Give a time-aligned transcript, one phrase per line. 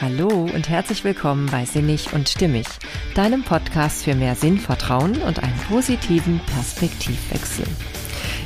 [0.00, 2.66] Hallo und herzlich willkommen bei Sinnig und Stimmig,
[3.14, 7.66] deinem Podcast für mehr Sinn, Vertrauen und einen positiven Perspektivwechsel.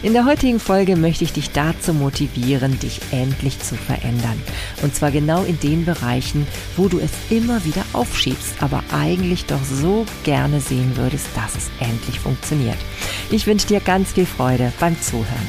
[0.02, 4.42] In der heutigen Folge möchte ich dich dazu motivieren, dich endlich zu verändern.
[4.82, 6.44] Und zwar genau in den Bereichen,
[6.76, 11.70] wo du es immer wieder aufschiebst, aber eigentlich doch so gerne sehen würdest, dass es
[11.78, 12.78] endlich funktioniert.
[13.30, 15.48] Ich wünsche dir ganz viel Freude beim Zuhören.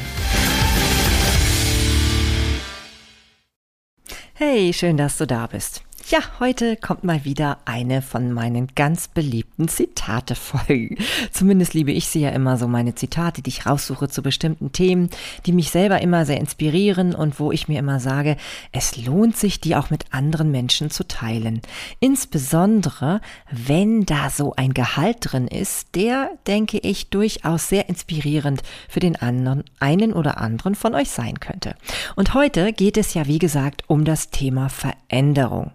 [4.36, 5.82] Hey, schön, dass du da bist.
[6.08, 10.98] Ja, heute kommt mal wieder eine von meinen ganz beliebten Zitate-Folgen.
[11.32, 15.10] Zumindest liebe ich sie ja immer so, meine Zitate, die ich raussuche zu bestimmten Themen,
[15.48, 18.38] die mich selber immer sehr inspirieren und wo ich mir immer sage,
[18.72, 21.62] es lohnt sich, die auch mit anderen Menschen zu teilen.
[22.00, 23.20] Insbesondere,
[23.50, 29.16] wenn da so ein Gehalt drin ist, der, denke ich, durchaus sehr inspirierend für den
[29.16, 31.74] anderen, einen oder anderen von euch sein könnte.
[32.16, 35.72] Und heute geht es ja, wie gesagt, um das Thema Veränderung.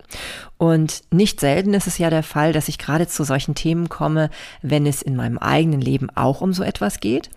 [0.58, 4.28] Und nicht selten ist es ja der Fall, dass ich gerade zu solchen Themen komme,
[4.60, 7.30] wenn es in meinem eigenen Leben auch um so etwas geht.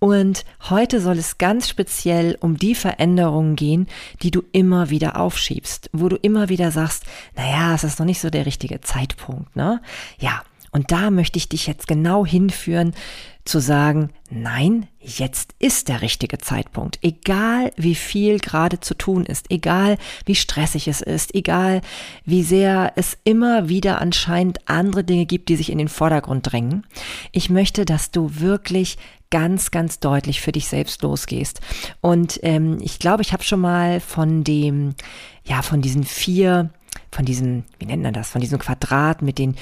[0.00, 3.86] Und heute soll es ganz speziell um die Veränderungen gehen,
[4.22, 7.04] die du immer wieder aufschiebst, wo du immer wieder sagst,
[7.36, 9.80] naja, es ist noch nicht so der richtige Zeitpunkt, ne?
[10.18, 10.42] Ja.
[10.74, 12.94] Und da möchte ich dich jetzt genau hinführen,
[13.44, 16.98] zu sagen, nein, jetzt ist der richtige Zeitpunkt.
[17.00, 21.80] Egal wie viel gerade zu tun ist, egal wie stressig es ist, egal
[22.24, 26.84] wie sehr es immer wieder anscheinend andere Dinge gibt, die sich in den Vordergrund drängen.
[27.30, 28.98] Ich möchte, dass du wirklich
[29.30, 31.60] ganz, ganz deutlich für dich selbst losgehst.
[32.00, 34.96] Und ähm, ich glaube, ich habe schon mal von dem,
[35.44, 36.70] ja, von diesen vier
[37.10, 39.54] von diesem, wie nennt man das, von diesem Quadrat mit den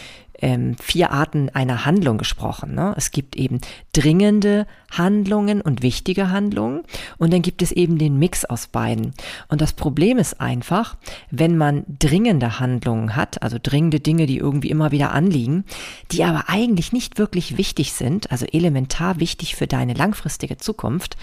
[0.42, 2.74] ähm, vier Arten einer Handlung gesprochen.
[2.74, 2.94] Ne?
[2.96, 3.60] Es gibt eben
[3.92, 6.82] dringende Handlungen und wichtige Handlungen
[7.16, 9.14] und dann gibt es eben den Mix aus beiden.
[9.48, 10.96] Und das Problem ist einfach,
[11.30, 15.64] wenn man dringende Handlungen hat, also dringende Dinge, die irgendwie immer wieder anliegen,
[16.10, 21.16] die aber eigentlich nicht wirklich wichtig sind, also elementar wichtig für deine langfristige Zukunft,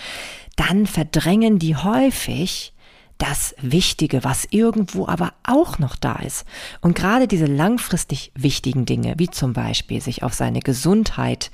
[0.56, 2.74] dann verdrängen die häufig
[3.19, 6.46] das Wichtige, was irgendwo aber auch noch da ist.
[6.80, 11.52] Und gerade diese langfristig wichtigen Dinge, wie zum Beispiel sich auf seine Gesundheit,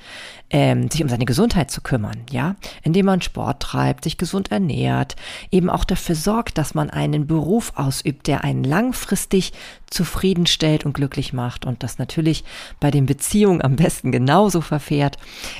[0.51, 5.15] ähm, sich um seine Gesundheit zu kümmern, ja, indem man Sport treibt, sich gesund ernährt,
[5.49, 9.51] eben auch dafür sorgt, dass man einen Beruf ausübt, der einen langfristig
[9.89, 12.43] zufriedenstellt und glücklich macht und das natürlich
[12.79, 15.17] bei den Beziehungen am besten genauso verfährt.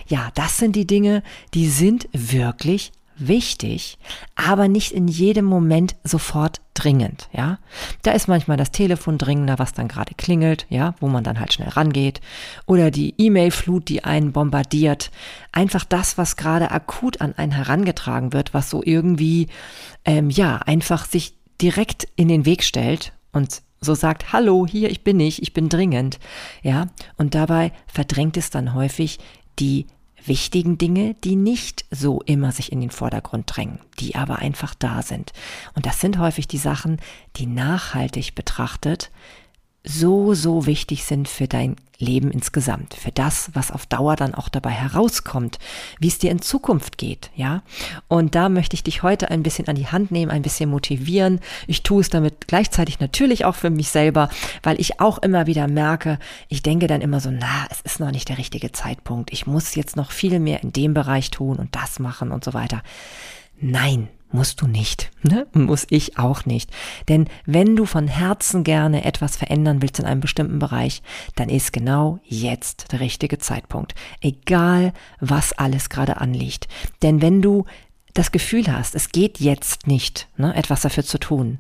[0.08, 1.24] Ja, das sind die Dinge,
[1.56, 3.98] die sind wirklich wichtig,
[4.36, 7.60] aber nicht in jedem Moment sofort dringend, ja.
[8.02, 11.54] Da ist manchmal das Telefon dringender, was dann gerade klingelt, ja, wo man dann halt
[11.54, 12.22] schnell rangeht.
[12.66, 15.12] Oder die E-Mail-Flut, die einen bombardiert.
[15.52, 19.48] Einfach das, was gerade akut an einen herangetragen wird, was so irgendwie,
[20.04, 25.04] ähm, ja, einfach sich direkt in den Weg stellt und so sagt, hallo, hier, ich
[25.04, 26.20] bin ich, ich bin dringend,
[26.64, 26.88] ja.
[27.18, 29.20] Und dabei verdrängt es dann häufig
[29.60, 29.88] die
[30.28, 35.02] wichtigen Dinge, die nicht so immer sich in den Vordergrund drängen, die aber einfach da
[35.02, 35.34] sind.
[35.76, 36.98] Und das sind häufig die Sachen,
[37.38, 39.12] die nachhaltig betrachtet
[39.86, 44.50] so, so wichtig sind für dein Leben insgesamt, für das, was auf Dauer dann auch
[44.50, 45.60] dabei herauskommt,
[46.00, 47.64] wie es dir in Zukunft geht, ja.
[48.08, 51.40] Und da möchte ich dich heute ein bisschen an die Hand nehmen, ein bisschen motivieren.
[51.68, 54.30] Ich tue es damit gleichzeitig natürlich auch für mich selber,
[54.64, 56.20] weil ich auch immer wieder merke,
[56.50, 59.32] ich denke dann immer so, na, es ist noch nicht der richtige Zeitpunkt.
[59.32, 62.54] Ich muss jetzt noch viel mehr in dem Bereich tun und das machen und so
[62.54, 62.82] weiter.
[63.62, 65.48] Nein, musst du nicht, ne?
[65.54, 66.72] muss ich auch nicht.
[67.08, 71.02] Denn wenn du von Herzen gerne etwas verändern willst in einem bestimmten Bereich,
[71.36, 73.96] dann ist genau jetzt der richtige Zeitpunkt.
[74.22, 76.68] Egal, was alles gerade anliegt.
[77.02, 77.66] Denn wenn du
[78.14, 81.60] das Gefühl hast, es geht jetzt nicht, ne, etwas dafür zu tun,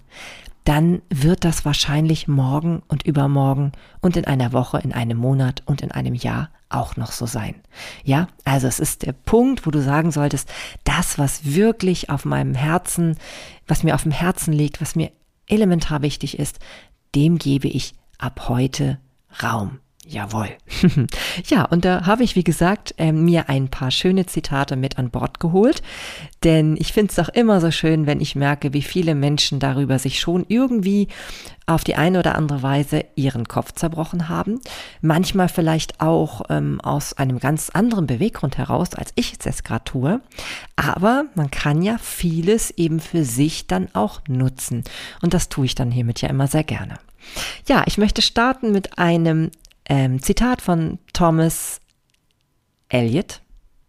[0.63, 3.71] dann wird das wahrscheinlich morgen und übermorgen
[4.01, 7.55] und in einer Woche, in einem Monat und in einem Jahr auch noch so sein.
[8.03, 10.49] Ja, also es ist der Punkt, wo du sagen solltest,
[10.83, 13.17] das, was wirklich auf meinem Herzen,
[13.67, 15.11] was mir auf dem Herzen liegt, was mir
[15.47, 16.59] elementar wichtig ist,
[17.13, 18.99] dem gebe ich ab heute
[19.41, 19.79] Raum.
[20.07, 20.49] Jawohl.
[21.47, 25.09] ja, und da habe ich, wie gesagt, äh, mir ein paar schöne Zitate mit an
[25.09, 25.81] Bord geholt.
[26.43, 29.97] Denn ich finde es doch immer so schön, wenn ich merke, wie viele Menschen darüber
[29.97, 31.07] sich schon irgendwie
[31.65, 34.61] auf die eine oder andere Weise ihren Kopf zerbrochen haben.
[35.01, 39.85] Manchmal vielleicht auch ähm, aus einem ganz anderen Beweggrund heraus, als ich es jetzt gerade
[39.85, 40.21] tue.
[40.75, 44.83] Aber man kann ja vieles eben für sich dann auch nutzen.
[45.23, 46.99] Und das tue ich dann hiermit ja immer sehr gerne.
[47.67, 49.49] Ja, ich möchte starten mit einem
[49.89, 51.79] ähm, Zitat von Thomas
[52.89, 53.41] Eliot.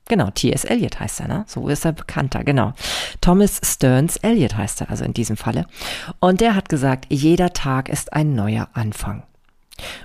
[0.09, 0.65] Genau, T.S.
[0.65, 1.45] Eliot heißt er, ne?
[1.49, 2.75] So ist er bekannter, genau.
[3.21, 5.67] Thomas Stearns Eliot heißt er also in diesem Falle.
[6.21, 9.25] Und der hat gesagt, jeder Tag ist ein neuer Anfang.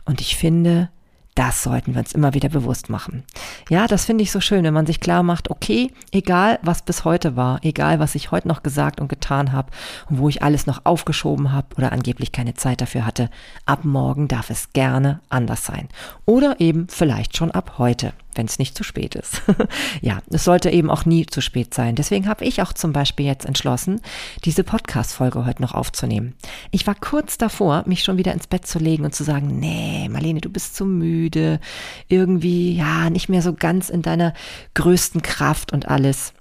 [0.05, 0.89] Und ich finde,
[1.35, 3.23] das sollten wir uns immer wieder bewusst machen.
[3.69, 7.05] Ja, das finde ich so schön, wenn man sich klar macht, okay, egal was bis
[7.05, 9.71] heute war, egal was ich heute noch gesagt und getan habe
[10.09, 13.29] und wo ich alles noch aufgeschoben habe oder angeblich keine Zeit dafür hatte,
[13.65, 15.87] ab morgen darf es gerne anders sein.
[16.25, 19.41] Oder eben vielleicht schon ab heute wenn es nicht zu spät ist.
[20.01, 21.95] ja, es sollte eben auch nie zu spät sein.
[21.95, 24.01] Deswegen habe ich auch zum Beispiel jetzt entschlossen,
[24.45, 26.35] diese Podcast-Folge heute noch aufzunehmen.
[26.71, 30.07] Ich war kurz davor, mich schon wieder ins Bett zu legen und zu sagen, nee,
[30.09, 31.59] Marlene, du bist zu müde,
[32.07, 34.33] irgendwie, ja, nicht mehr so ganz in deiner
[34.73, 36.33] größten Kraft und alles.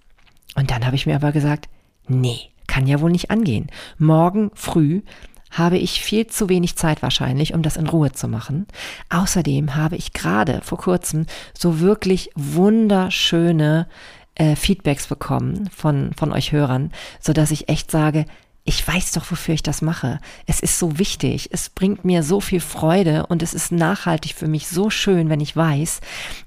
[0.56, 1.68] Und dann habe ich mir aber gesagt,
[2.08, 3.68] nee, kann ja wohl nicht angehen.
[3.98, 5.02] Morgen früh
[5.50, 8.66] habe ich viel zu wenig Zeit wahrscheinlich, um das in Ruhe zu machen.
[9.08, 11.26] Außerdem habe ich gerade vor kurzem
[11.56, 13.88] so wirklich wunderschöne
[14.36, 18.24] äh, Feedbacks bekommen von, von euch Hörern, so dass ich echt sage,
[18.64, 20.20] ich weiß doch, wofür ich das mache.
[20.46, 21.48] Es ist so wichtig.
[21.50, 25.40] Es bringt mir so viel Freude und es ist nachhaltig für mich so schön, wenn
[25.40, 26.00] ich weiß,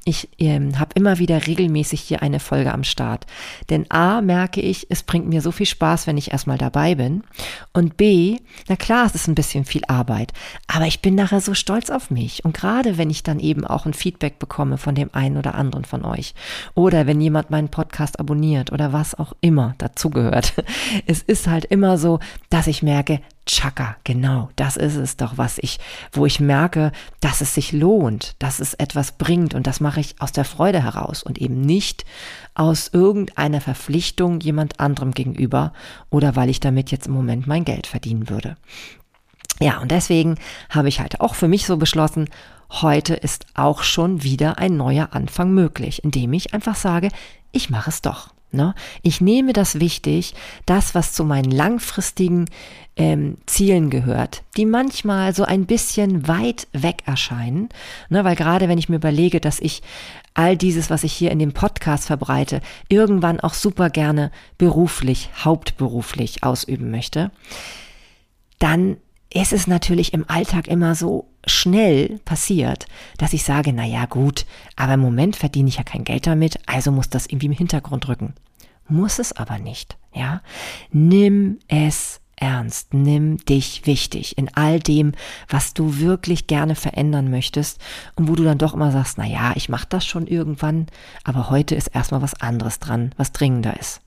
[0.06, 3.26] ich ähm, habe immer wieder regelmäßig hier eine Folge am Start.
[3.72, 7.24] Denn A, merke ich, es bringt mir so viel Spaß, wenn ich erstmal dabei bin.
[7.74, 8.38] Und B,
[8.68, 10.34] na klar, es ist ein bisschen viel Arbeit,
[10.68, 12.46] aber ich bin nachher so stolz auf mich.
[12.46, 15.84] Und gerade wenn ich dann eben auch ein Feedback bekomme von dem einen oder anderen
[15.84, 16.36] von euch
[16.76, 20.54] oder wenn jemand meinen Podcast abonniert oder was auch immer dazugehört.
[21.06, 22.20] Es ist halt immer so, so,
[22.52, 25.80] dass ich merke, Chaka, genau, das ist es doch, was ich,
[26.12, 30.16] wo ich merke, dass es sich lohnt, dass es etwas bringt und das mache ich
[30.20, 32.06] aus der Freude heraus und eben nicht
[32.54, 35.74] aus irgendeiner Verpflichtung jemand anderem gegenüber
[36.10, 38.56] oder weil ich damit jetzt im Moment mein Geld verdienen würde.
[39.60, 40.36] Ja, und deswegen
[40.70, 42.30] habe ich halt auch für mich so beschlossen,
[42.70, 47.10] heute ist auch schon wieder ein neuer Anfang möglich, indem ich einfach sage,
[47.52, 48.34] ich mache es doch.
[48.54, 48.76] Ne?
[49.02, 50.36] Ich nehme das wichtig,
[50.68, 52.46] das, was zu meinen langfristigen
[52.96, 57.70] ähm, Zielen gehört, die manchmal so ein bisschen weit weg erscheinen,
[58.10, 58.24] ne?
[58.24, 59.82] weil gerade wenn ich mir überlege, dass ich
[60.36, 66.44] all dieses, was ich hier in dem Podcast verbreite, irgendwann auch super gerne beruflich, hauptberuflich
[66.44, 67.32] ausüben möchte,
[68.60, 68.98] dann
[69.34, 72.86] ist es natürlich im Alltag immer so schnell passiert,
[73.18, 74.46] dass ich sage, na ja, gut,
[74.76, 78.08] aber im Moment verdiene ich ja kein Geld damit, also muss das irgendwie im Hintergrund
[78.08, 78.34] rücken.
[78.88, 80.42] Muss es aber nicht, ja?
[80.92, 85.14] Nimm es ernst, nimm dich wichtig in all dem,
[85.48, 87.80] was du wirklich gerne verändern möchtest
[88.16, 90.88] und wo du dann doch immer sagst, na ja, ich mache das schon irgendwann,
[91.24, 94.02] aber heute ist erstmal was anderes dran, was dringender ist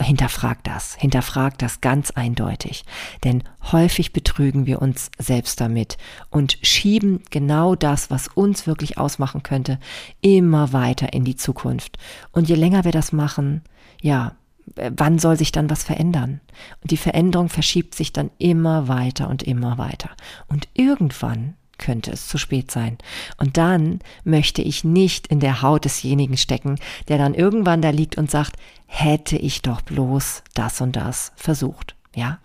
[0.00, 2.84] hinterfrag das, hinterfrag das ganz eindeutig.
[3.24, 5.98] Denn häufig betrügen wir uns selbst damit
[6.30, 9.78] und schieben genau das, was uns wirklich ausmachen könnte,
[10.20, 11.98] immer weiter in die Zukunft.
[12.32, 13.62] Und je länger wir das machen,
[14.00, 14.34] ja,
[14.74, 16.40] wann soll sich dann was verändern?
[16.82, 20.10] Und die Veränderung verschiebt sich dann immer weiter und immer weiter.
[20.48, 22.96] Und irgendwann könnte es zu spät sein.
[23.36, 26.76] Und dann möchte ich nicht in der Haut desjenigen stecken,
[27.08, 28.56] der dann irgendwann da liegt und sagt,
[28.86, 31.96] hätte ich doch bloß das und das versucht.
[32.14, 32.38] Ja,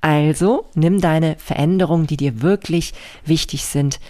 [0.00, 2.92] also nimm deine Veränderungen, die dir wirklich
[3.24, 4.00] wichtig sind,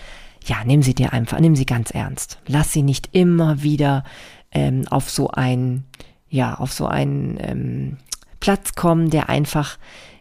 [0.46, 2.38] ja, nimm sie dir einfach, nimm sie ganz ernst.
[2.46, 4.05] Lass sie nicht immer wieder
[4.50, 5.85] ähm, auf so ein,
[6.28, 7.96] ja, auf so einen ähm,
[8.40, 9.78] Platz kommen, der einfach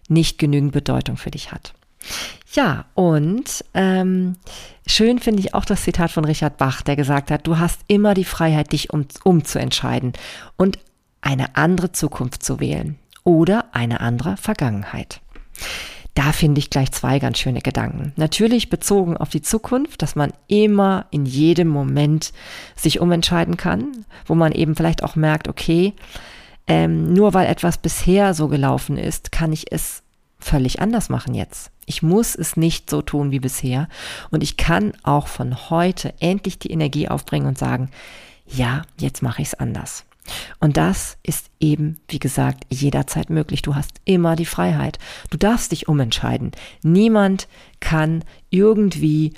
[0.10, 1.74] nicht genügend Bedeutung für dich hat.
[2.54, 4.36] Ja, und ähm,
[4.86, 8.14] schön finde ich auch das Zitat von Richard Bach, der gesagt hat, du hast immer
[8.14, 10.14] die Freiheit, dich um, umzuentscheiden
[10.58, 10.80] und
[11.22, 15.22] eine andere Zukunft zu wählen oder eine andere Vergangenheit.
[16.14, 18.12] Da finde ich gleich zwei ganz schöne Gedanken.
[18.18, 22.34] Natürlich bezogen auf die Zukunft, dass man immer in jedem Moment
[22.76, 25.94] sich umentscheiden kann, wo man eben vielleicht auch merkt, okay,
[26.68, 30.04] ähm, nur weil etwas bisher so gelaufen ist, kann ich es
[30.42, 31.72] völlig anders machen jetzt.
[31.86, 33.88] Ich muss es nicht so tun wie bisher
[34.30, 37.90] und ich kann auch von heute endlich die Energie aufbringen und sagen,
[38.48, 40.06] ja, jetzt mache ich es anders.
[40.60, 43.62] Und das ist eben, wie gesagt, jederzeit möglich.
[43.62, 45.00] Du hast immer die Freiheit.
[45.30, 46.52] Du darfst dich umentscheiden.
[46.84, 47.48] Niemand
[47.80, 49.34] kann irgendwie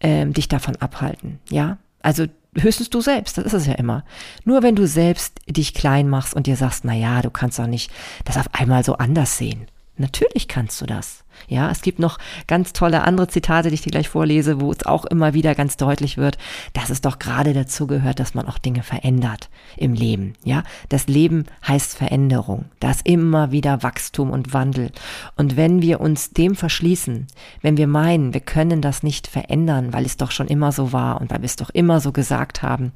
[0.00, 1.40] ähm, dich davon abhalten.
[1.50, 3.36] Ja, also höchstens du selbst.
[3.38, 4.04] Das ist es ja immer.
[4.44, 7.66] Nur wenn du selbst dich klein machst und dir sagst, na ja, du kannst doch
[7.66, 7.90] nicht
[8.24, 9.66] das auf einmal so anders sehen.
[9.98, 11.24] Natürlich kannst du das.
[11.46, 14.84] Ja, es gibt noch ganz tolle andere Zitate, die ich dir gleich vorlese, wo es
[14.84, 16.36] auch immer wieder ganz deutlich wird,
[16.72, 20.32] dass es doch gerade dazu gehört, dass man auch Dinge verändert im Leben.
[20.42, 22.66] Ja, das Leben heißt Veränderung.
[22.80, 24.90] Da ist immer wieder Wachstum und Wandel.
[25.36, 27.26] Und wenn wir uns dem verschließen,
[27.62, 31.20] wenn wir meinen, wir können das nicht verändern, weil es doch schon immer so war
[31.20, 32.92] und weil wir es doch immer so gesagt haben,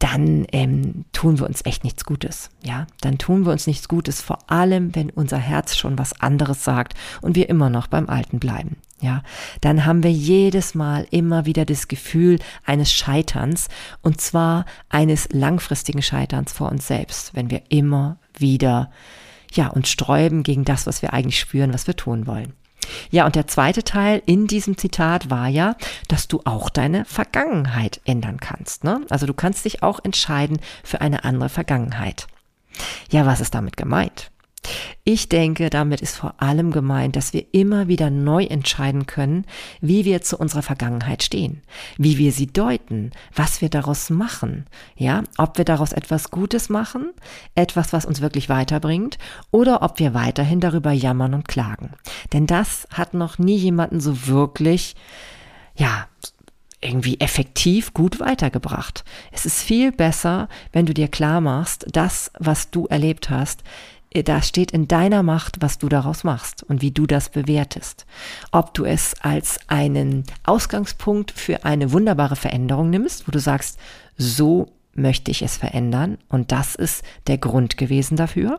[0.00, 2.50] dann ähm, tun wir uns echt nichts Gutes.
[2.64, 6.64] Ja, dann tun wir uns nichts Gutes, vor allem wenn unser Herz schon was anderes
[6.64, 8.78] sagt und wir immer noch beim Alten bleiben.
[9.02, 9.22] Ja,
[9.60, 13.68] dann haben wir jedes Mal immer wieder das Gefühl eines Scheiterns
[14.02, 18.90] und zwar eines langfristigen Scheiterns vor uns selbst, wenn wir immer wieder
[19.52, 22.54] ja, uns sträuben gegen das, was wir eigentlich spüren, was wir tun wollen.
[23.10, 25.76] Ja, und der zweite Teil in diesem Zitat war ja,
[26.08, 28.84] dass du auch deine Vergangenheit ändern kannst.
[28.84, 29.00] Ne?
[29.10, 32.26] Also du kannst dich auch entscheiden für eine andere Vergangenheit.
[33.10, 34.30] Ja, was ist damit gemeint?
[35.04, 39.46] Ich denke, damit ist vor allem gemeint, dass wir immer wieder neu entscheiden können,
[39.80, 41.62] wie wir zu unserer Vergangenheit stehen,
[41.96, 47.12] wie wir sie deuten, was wir daraus machen, ja, ob wir daraus etwas Gutes machen,
[47.54, 49.18] etwas, was uns wirklich weiterbringt,
[49.50, 51.90] oder ob wir weiterhin darüber jammern und klagen.
[52.32, 54.94] Denn das hat noch nie jemanden so wirklich,
[55.74, 56.06] ja,
[56.82, 59.04] irgendwie effektiv gut weitergebracht.
[59.32, 63.62] Es ist viel besser, wenn du dir klar machst, das, was du erlebt hast,
[64.12, 68.06] da steht in deiner Macht, was du daraus machst und wie du das bewertest.
[68.50, 73.78] Ob du es als einen Ausgangspunkt für eine wunderbare Veränderung nimmst, wo du sagst,
[74.16, 78.58] so möchte ich es verändern und das ist der Grund gewesen dafür.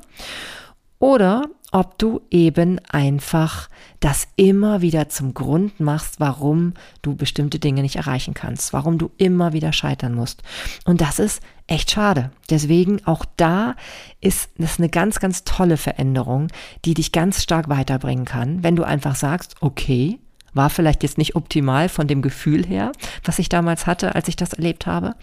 [1.00, 3.70] Oder ob du eben einfach
[4.02, 9.10] das immer wieder zum Grund machst, warum du bestimmte Dinge nicht erreichen kannst, warum du
[9.18, 10.44] immer wieder scheitern musst.
[10.86, 12.32] Und das ist echt schade.
[12.50, 13.76] Deswegen auch da
[14.20, 16.48] ist das eine ganz, ganz tolle Veränderung,
[16.84, 20.20] die dich ganz stark weiterbringen kann, wenn du einfach sagst, okay,
[20.54, 22.92] war vielleicht jetzt nicht optimal von dem Gefühl her,
[23.24, 25.16] was ich damals hatte, als ich das erlebt habe.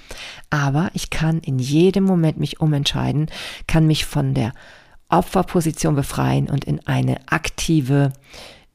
[0.48, 3.26] Aber ich kann in jedem Moment mich umentscheiden,
[3.66, 4.52] kann mich von der
[5.08, 8.12] Opferposition befreien und in eine aktive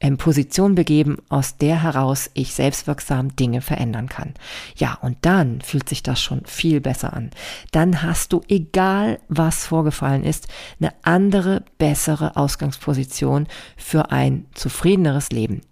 [0.00, 4.34] ähm, Position begeben, aus der heraus ich selbstwirksam Dinge verändern kann.
[4.76, 7.30] Ja, und dann fühlt sich das schon viel besser an.
[7.72, 10.48] Dann hast du, egal was vorgefallen ist,
[10.80, 15.62] eine andere, bessere Ausgangsposition für ein zufriedeneres Leben.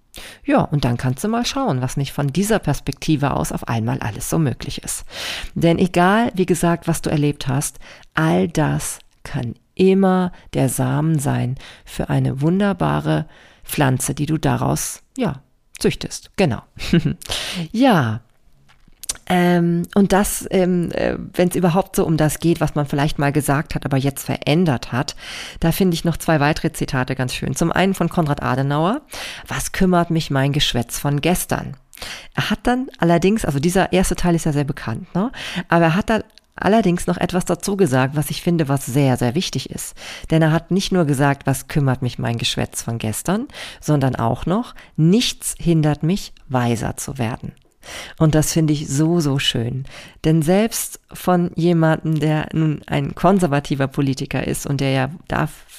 [0.45, 3.99] Ja, und dann kannst du mal schauen, was nicht von dieser Perspektive aus auf einmal
[3.99, 5.05] alles so möglich ist.
[5.55, 7.79] Denn egal, wie gesagt, was du erlebt hast,
[8.15, 13.27] all das kann immer der Samen sein für eine wunderbare
[13.65, 15.43] Pflanze, die du daraus, ja,
[15.79, 16.31] züchtest.
[16.37, 16.63] Genau.
[17.73, 18.21] ja.
[19.27, 23.19] Ähm, und das, ähm, äh, wenn es überhaupt so um das geht, was man vielleicht
[23.19, 25.15] mal gesagt hat, aber jetzt verändert hat,
[25.61, 27.55] da finde ich noch zwei weitere Zitate ganz schön.
[27.55, 29.03] Zum einen von Konrad Adenauer.
[29.47, 31.77] Was kümmert mich mein Geschwätz von gestern?
[32.35, 35.31] Er hat dann allerdings, also dieser erste Teil ist ja sehr bekannt, ne?
[35.69, 39.35] aber er hat dann allerdings noch etwas dazu gesagt, was ich finde, was sehr, sehr
[39.35, 39.95] wichtig ist.
[40.31, 43.49] Denn er hat nicht nur gesagt, was kümmert mich mein Geschwätz von gestern,
[43.81, 47.53] sondern auch noch, nichts hindert mich, weiser zu werden.
[48.19, 49.85] Und das finde ich so, so schön.
[50.25, 55.11] Denn selbst von jemandem, der nun ein konservativer Politiker ist und der ja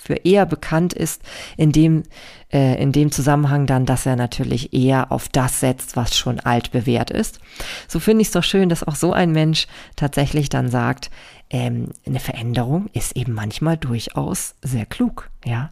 [0.03, 1.21] dafür eher bekannt ist,
[1.57, 2.03] in dem,
[2.51, 6.71] äh, in dem Zusammenhang dann, dass er natürlich eher auf das setzt, was schon alt
[6.71, 7.39] bewährt ist.
[7.87, 11.09] So finde ich es doch schön, dass auch so ein Mensch tatsächlich dann sagt,
[11.49, 15.69] ähm, eine Veränderung ist eben manchmal durchaus sehr klug, ja.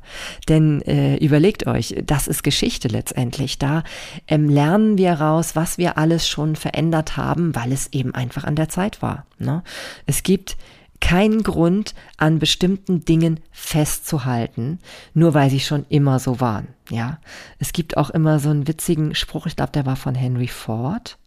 [0.47, 3.57] Denn äh, überlegt euch, das ist Geschichte letztendlich.
[3.57, 3.83] Da
[4.27, 8.55] ähm, lernen wir raus, was wir alles schon verändert haben, weil es eben einfach an
[8.55, 9.25] der Zeit war.
[9.39, 9.63] Ne?
[10.05, 10.55] Es gibt
[11.01, 14.79] keinen Grund, an bestimmten Dingen festzuhalten,
[15.13, 16.69] nur weil sie schon immer so waren.
[16.89, 17.19] Ja,
[17.59, 21.17] es gibt auch immer so einen witzigen Spruch, ich glaube, der war von Henry Ford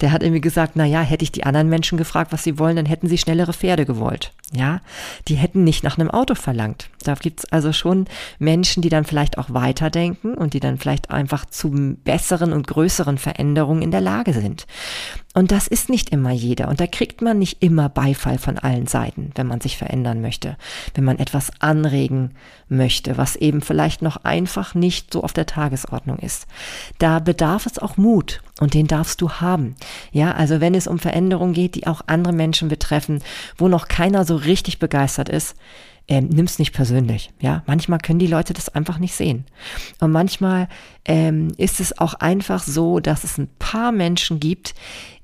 [0.00, 2.76] der hat irgendwie gesagt, na ja, hätte ich die anderen Menschen gefragt, was sie wollen,
[2.76, 4.32] dann hätten sie schnellere Pferde gewollt.
[4.52, 4.80] Ja,
[5.28, 6.90] die hätten nicht nach einem Auto verlangt.
[7.04, 8.06] Da gibt's also schon
[8.40, 13.16] Menschen, die dann vielleicht auch weiterdenken und die dann vielleicht einfach zu besseren und größeren
[13.16, 14.66] Veränderungen in der Lage sind.
[15.32, 16.66] Und das ist nicht immer jeder.
[16.66, 20.56] Und da kriegt man nicht immer Beifall von allen Seiten, wenn man sich verändern möchte,
[20.94, 22.32] wenn man etwas anregen
[22.68, 26.48] möchte, was eben vielleicht noch einfach nicht so auf der Tagesordnung ist.
[26.98, 29.76] Da bedarf es auch Mut und den darfst du haben.
[30.12, 33.20] Ja, also wenn es um Veränderungen geht, die auch andere Menschen betreffen,
[33.56, 35.56] wo noch keiner so richtig begeistert ist,
[36.08, 37.30] ähm, nimm's nicht persönlich.
[37.40, 39.44] Ja, manchmal können die Leute das einfach nicht sehen.
[40.00, 40.68] Und manchmal
[41.04, 44.74] ähm, ist es auch einfach so, dass es ein paar Menschen gibt,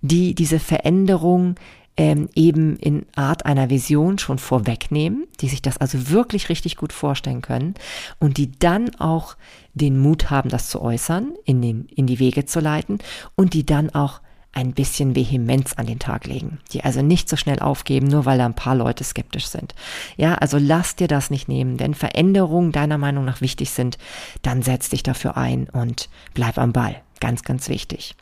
[0.01, 1.57] die diese Veränderung
[1.97, 6.93] ähm, eben in Art einer Vision schon vorwegnehmen, die sich das also wirklich richtig gut
[6.93, 7.75] vorstellen können
[8.21, 9.37] und die dann auch
[9.75, 12.99] den Mut haben, das zu äußern, in, den, in die Wege zu leiten
[13.35, 14.21] und die dann auch
[14.57, 16.59] ein bisschen Vehemenz an den Tag legen.
[16.73, 19.75] Die also nicht so schnell aufgeben, nur weil da ein paar Leute skeptisch sind.
[20.17, 23.99] Ja, also lass dir das nicht nehmen, denn Veränderungen deiner Meinung nach wichtig sind,
[24.41, 27.03] dann setz dich dafür ein und bleib am Ball.
[27.21, 28.15] Ganz, ganz wichtig.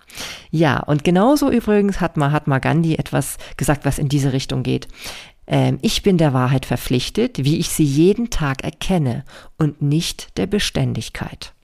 [0.50, 4.88] Ja, und genauso übrigens hat Mahatma Gandhi etwas gesagt, was in diese Richtung geht.
[5.46, 9.24] Ähm, ich bin der Wahrheit verpflichtet, wie ich sie jeden Tag erkenne
[9.56, 11.54] und nicht der Beständigkeit.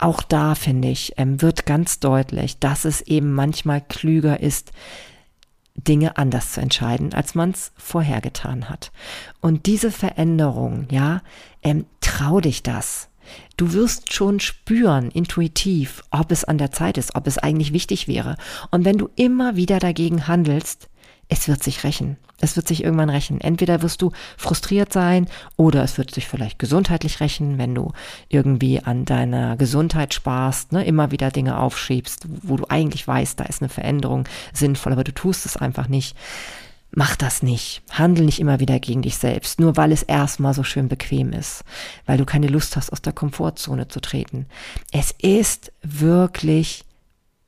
[0.00, 4.72] Auch da, finde ich, ähm, wird ganz deutlich, dass es eben manchmal klüger ist,
[5.74, 8.92] Dinge anders zu entscheiden, als man es vorher getan hat.
[9.40, 11.22] Und diese Veränderung, ja,
[11.62, 13.08] ähm, trau dich das.
[13.56, 18.08] Du wirst schon spüren, intuitiv, ob es an der Zeit ist, ob es eigentlich wichtig
[18.08, 18.36] wäre.
[18.70, 20.88] Und wenn du immer wieder dagegen handelst,
[21.30, 22.16] es wird sich rächen.
[22.40, 23.40] Es wird sich irgendwann rächen.
[23.40, 27.92] Entweder wirst du frustriert sein oder es wird sich vielleicht gesundheitlich rächen, wenn du
[28.28, 33.44] irgendwie an deiner Gesundheit sparst, ne, immer wieder Dinge aufschiebst, wo du eigentlich weißt, da
[33.44, 36.16] ist eine Veränderung sinnvoll, aber du tust es einfach nicht.
[36.92, 37.82] Mach das nicht.
[37.90, 41.62] Handel nicht immer wieder gegen dich selbst, nur weil es erstmal so schön bequem ist,
[42.04, 44.46] weil du keine Lust hast, aus der Komfortzone zu treten.
[44.90, 46.84] Es ist wirklich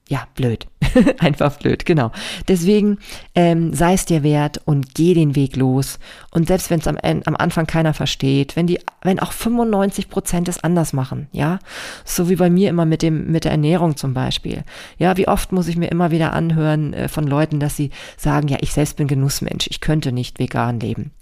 [0.09, 0.67] ja, blöd.
[1.19, 2.11] Einfach blöd, genau.
[2.49, 2.99] Deswegen
[3.35, 5.99] ähm, sei es dir wert und geh den Weg los.
[6.31, 10.49] Und selbst wenn es am, am Anfang keiner versteht, wenn die, wenn auch 95 Prozent
[10.49, 11.59] es anders machen, ja,
[12.05, 14.65] so wie bei mir immer mit dem, mit der Ernährung zum Beispiel.
[14.99, 18.49] Ja, wie oft muss ich mir immer wieder anhören äh, von Leuten, dass sie sagen,
[18.49, 21.13] ja, ich selbst bin Genussmensch, ich könnte nicht vegan leben.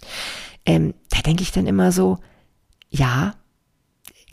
[0.66, 2.18] Ähm, da denke ich dann immer so,
[2.90, 3.34] ja,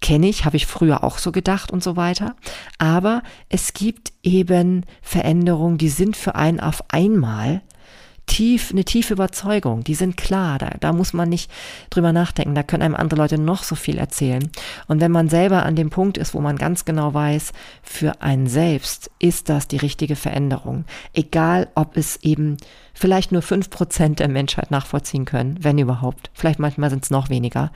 [0.01, 2.35] kenne ich, habe ich früher auch so gedacht und so weiter.
[2.77, 7.61] Aber es gibt eben Veränderungen, die sind für einen auf einmal
[8.27, 11.49] tief, eine tiefe Überzeugung, die sind klar, da, da muss man nicht
[11.89, 14.49] drüber nachdenken, da können einem andere Leute noch so viel erzählen.
[14.87, 18.47] Und wenn man selber an dem Punkt ist, wo man ganz genau weiß, für einen
[18.47, 22.57] selbst ist das die richtige Veränderung, egal ob es eben
[22.93, 27.29] vielleicht nur fünf Prozent der Menschheit nachvollziehen können, wenn überhaupt, vielleicht manchmal sind es noch
[27.29, 27.71] weniger,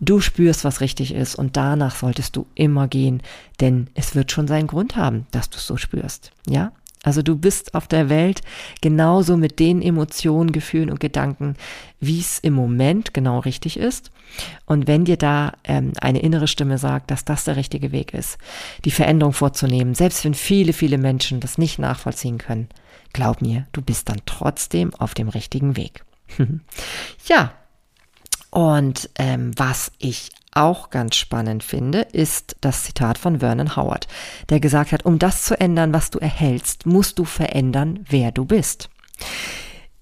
[0.00, 1.34] du spürst, was richtig ist.
[1.34, 3.22] Und danach solltest du immer gehen,
[3.60, 6.72] denn es wird schon seinen Grund haben, dass du es so spürst, ja?
[7.02, 8.42] Also du bist auf der Welt
[8.82, 11.56] genauso mit den Emotionen, Gefühlen und Gedanken,
[11.98, 14.10] wie es im Moment genau richtig ist.
[14.66, 18.38] Und wenn dir da ähm, eine innere Stimme sagt, dass das der richtige Weg ist,
[18.84, 22.68] die Veränderung vorzunehmen, selbst wenn viele, viele Menschen das nicht nachvollziehen können,
[23.12, 26.04] glaub mir, du bist dann trotzdem auf dem richtigen Weg.
[27.26, 27.52] ja,
[28.50, 34.08] und ähm, was ich auch ganz spannend finde, ist das Zitat von Vernon Howard,
[34.48, 38.44] der gesagt hat, um das zu ändern, was du erhältst, musst du verändern, wer du
[38.44, 38.90] bist.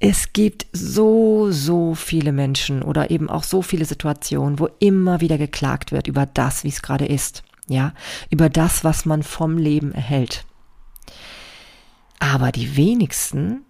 [0.00, 5.38] Es gibt so, so viele Menschen oder eben auch so viele Situationen, wo immer wieder
[5.38, 7.42] geklagt wird über das, wie es gerade ist.
[7.66, 7.92] Ja,
[8.30, 10.46] über das, was man vom Leben erhält.
[12.18, 13.64] Aber die wenigsten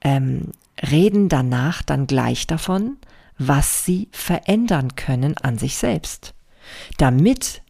[0.00, 0.52] ähm,
[0.90, 2.96] reden danach dann gleich davon,
[3.38, 6.34] was sie verändern können an sich selbst,
[6.98, 7.62] damit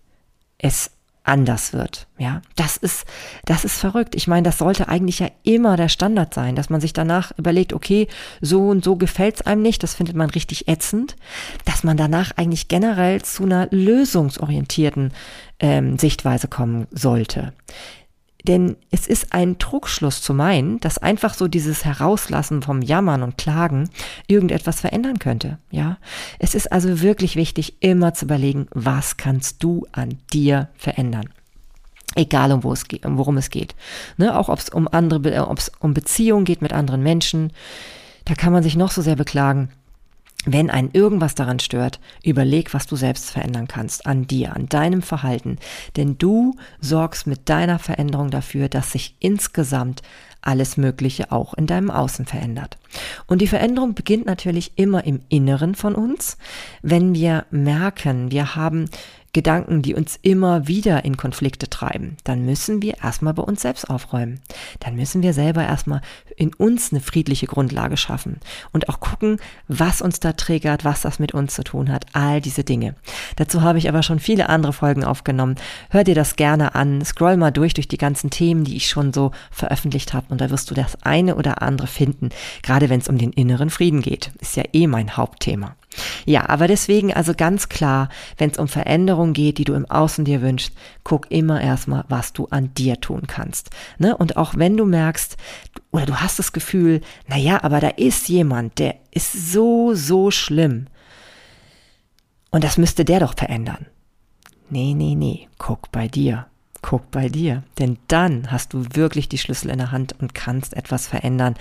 [0.59, 0.91] es
[1.29, 2.07] anders wird.
[2.17, 3.05] Ja, das ist,
[3.45, 4.15] das ist verrückt.
[4.15, 7.75] Ich meine, das sollte eigentlich ja immer der Standard sein, dass man sich danach überlegt,
[7.75, 8.09] okay,
[8.41, 11.17] so und so gefällt's einem nicht, das findet man richtig ätzend,
[11.67, 15.13] dass man danach eigentlich generell zu einer lösungsorientierten
[15.61, 17.53] ähm, Sichtweise kommen sollte.
[18.47, 23.37] Denn es ist ein Trugschluss zu meinen, dass einfach so dieses Herauslassen vom Jammern und
[23.37, 23.91] Klagen
[24.29, 25.59] irgendetwas verändern könnte.
[25.71, 25.99] Ja,
[26.39, 31.29] es ist also wirklich wichtig, immer zu überlegen, was kannst du an dir verändern.
[32.15, 33.75] Egal um wo es geht, worum es geht.
[34.17, 37.53] Ne, auch ob es um andere, ob es um Beziehungen geht mit anderen Menschen.
[38.25, 39.71] Da kann man sich noch so sehr beklagen.
[40.45, 45.03] Wenn ein irgendwas daran stört, überleg, was du selbst verändern kannst an dir, an deinem
[45.03, 45.59] Verhalten.
[45.97, 50.03] Denn du sorgst mit deiner Veränderung dafür, dass sich insgesamt
[50.41, 52.79] alles Mögliche auch in deinem Außen verändert.
[53.27, 56.39] Und die Veränderung beginnt natürlich immer im Inneren von uns,
[56.83, 58.89] wenn wir merken, wir haben
[59.33, 63.89] Gedanken, die uns immer wieder in Konflikte treiben, dann müssen wir erstmal bei uns selbst
[63.91, 64.41] aufräumen.
[64.81, 66.01] Dann müssen wir selber erstmal
[66.37, 68.41] in uns eine friedliche Grundlage schaffen
[68.73, 72.41] und auch gucken, was uns da triggert, was das mit uns zu tun hat, all
[72.41, 72.95] diese Dinge.
[73.37, 75.57] Dazu habe ich aber schon viele andere Folgen aufgenommen.
[75.91, 79.13] Hör dir das gerne an, scroll mal durch durch die ganzen Themen, die ich schon
[79.13, 82.31] so veröffentlicht habe und da wirst du das eine oder andere finden,
[82.63, 84.33] gerade wenn es um den inneren Frieden geht.
[84.41, 85.77] Ist ja eh mein Hauptthema.
[86.25, 90.25] Ja, aber deswegen also ganz klar, wenn es um Veränderung geht, die du im Außen
[90.25, 90.73] dir wünschst,
[91.05, 93.71] guck immer erstmal, was du an dir tun kannst.
[93.99, 94.17] Ne?
[94.17, 95.37] Und auch wenn du merkst,
[95.91, 100.87] oder du hast das Gefühl, naja, aber da ist jemand, der ist so, so schlimm.
[102.51, 103.87] Und das müsste der doch verändern.
[104.71, 106.47] Nee, nee, nee, guck bei dir.
[106.83, 107.63] Guck bei dir.
[107.79, 111.55] Denn dann hast du wirklich die Schlüssel in der Hand und kannst etwas verändern,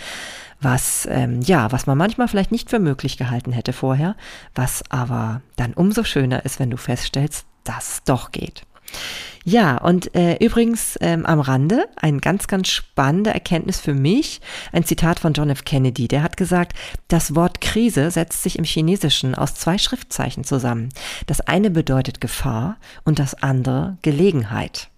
[0.61, 4.15] was, ähm, ja, was man manchmal vielleicht nicht für möglich gehalten hätte vorher,
[4.55, 8.63] was aber dann umso schöner ist, wenn du feststellst, dass doch geht.
[9.43, 14.41] Ja, und äh, übrigens ähm, am Rande ein ganz, ganz spannende Erkenntnis für mich,
[14.73, 15.63] ein Zitat von John F.
[15.63, 16.73] Kennedy, der hat gesagt,
[17.07, 20.89] das Wort Krise setzt sich im Chinesischen aus zwei Schriftzeichen zusammen.
[21.27, 24.89] Das eine bedeutet Gefahr und das andere Gelegenheit.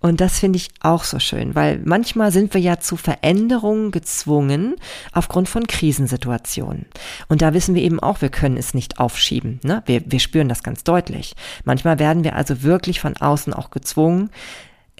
[0.00, 4.76] Und das finde ich auch so schön, weil manchmal sind wir ja zu Veränderungen gezwungen
[5.12, 6.86] aufgrund von Krisensituationen.
[7.28, 9.58] Und da wissen wir eben auch, wir können es nicht aufschieben.
[9.64, 9.82] Ne?
[9.86, 11.34] Wir, wir spüren das ganz deutlich.
[11.64, 14.30] Manchmal werden wir also wirklich von außen auch gezwungen,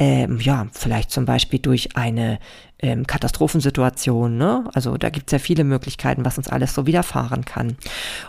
[0.00, 2.38] ähm, ja, vielleicht zum Beispiel durch eine
[2.78, 4.36] ähm, Katastrophensituation.
[4.36, 4.68] Ne?
[4.72, 7.76] Also da gibt es ja viele Möglichkeiten, was uns alles so widerfahren kann.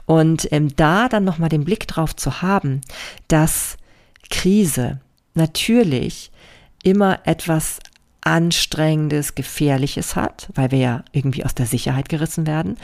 [0.05, 2.81] Und ähm, da dann nochmal den Blick drauf zu haben,
[3.27, 3.77] dass
[4.29, 4.99] Krise
[5.39, 6.31] natürlich
[6.83, 7.79] immer etwas
[8.21, 12.77] Anstrengendes, Gefährliches hat, weil wir ja irgendwie aus der Sicherheit gerissen werden,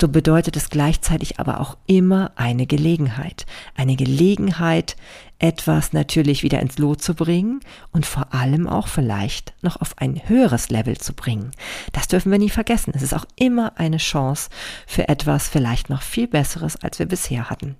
[0.00, 3.46] so bedeutet es gleichzeitig aber auch immer eine Gelegenheit.
[3.74, 4.96] Eine Gelegenheit,
[5.44, 7.60] etwas natürlich wieder ins Lot zu bringen
[7.92, 11.50] und vor allem auch vielleicht noch auf ein höheres Level zu bringen.
[11.92, 12.94] Das dürfen wir nie vergessen.
[12.96, 14.48] Es ist auch immer eine Chance
[14.86, 17.76] für etwas vielleicht noch viel Besseres, als wir bisher hatten.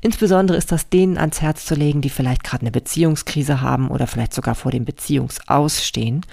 [0.00, 4.06] Insbesondere ist das denen ans Herz zu legen, die vielleicht gerade eine Beziehungskrise haben oder
[4.06, 6.24] vielleicht sogar vor dem Beziehungsausstehen.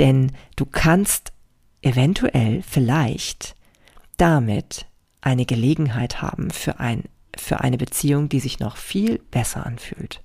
[0.00, 1.32] Denn du kannst
[1.80, 3.54] eventuell vielleicht
[4.16, 4.86] damit
[5.20, 7.04] eine Gelegenheit haben für ein
[7.40, 10.20] für eine Beziehung, die sich noch viel besser anfühlt.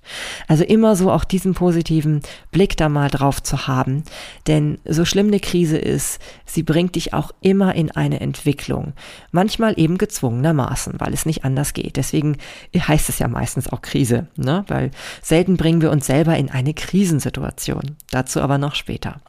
[0.48, 4.04] Also immer so auch diesen positiven Blick da mal drauf zu haben,
[4.46, 8.92] denn so schlimm eine Krise ist, sie bringt dich auch immer in eine Entwicklung.
[9.32, 11.96] Manchmal eben gezwungenermaßen, weil es nicht anders geht.
[11.96, 12.38] Deswegen
[12.76, 14.64] heißt es ja meistens auch Krise, ne?
[14.68, 14.90] weil
[15.22, 17.96] selten bringen wir uns selber in eine Krisensituation.
[18.10, 19.20] Dazu aber noch später.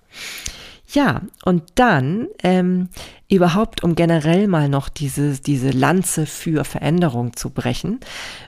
[0.93, 2.89] Ja, und dann ähm,
[3.28, 8.00] überhaupt, um generell mal noch diese, diese Lanze für Veränderung zu brechen,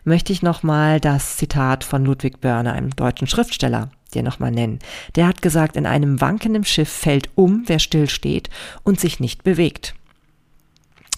[0.04, 4.80] möchte ich nochmal das Zitat von Ludwig Börner, einem deutschen Schriftsteller, dir nochmal nennen.
[5.16, 8.50] Der hat gesagt, in einem wankenden Schiff fällt um, wer stillsteht
[8.84, 9.96] und sich nicht bewegt.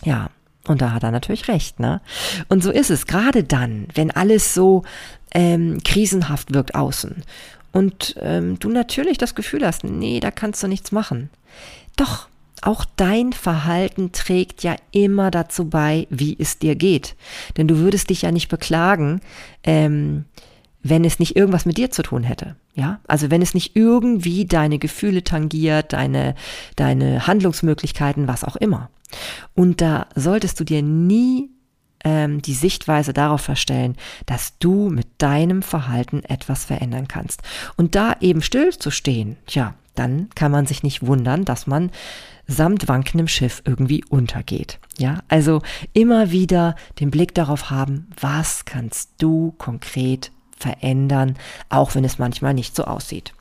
[0.05, 0.29] Ja,
[0.67, 2.01] und da hat er natürlich recht, ne?
[2.47, 4.83] Und so ist es, gerade dann, wenn alles so
[5.33, 7.23] ähm, krisenhaft wirkt außen
[7.71, 11.29] und ähm, du natürlich das Gefühl hast, nee, da kannst du nichts machen.
[11.95, 12.27] Doch,
[12.61, 17.15] auch dein Verhalten trägt ja immer dazu bei, wie es dir geht.
[17.57, 19.21] Denn du würdest dich ja nicht beklagen,
[19.63, 20.25] ähm,
[20.81, 22.55] wenn es nicht irgendwas mit dir zu tun hätte.
[22.73, 26.35] Ja, also wenn es nicht irgendwie deine Gefühle tangiert, deine,
[26.75, 28.89] deine Handlungsmöglichkeiten, was auch immer.
[29.55, 31.49] Und da solltest du dir nie
[32.03, 37.41] ähm, die Sichtweise darauf verstellen, dass du mit deinem Verhalten etwas verändern kannst.
[37.77, 41.91] Und da eben still zu stehen, ja, dann kann man sich nicht wundern, dass man
[42.47, 44.79] samt wankendem Schiff irgendwie untergeht.
[44.97, 45.61] Ja, also
[45.93, 51.35] immer wieder den Blick darauf haben, was kannst du konkret verändern,
[51.69, 53.33] auch wenn es manchmal nicht so aussieht.